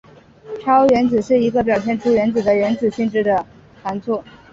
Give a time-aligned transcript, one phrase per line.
[0.59, 3.33] 超原子是一个表现出元素的原子性质的
[3.83, 4.23] 原子团簇。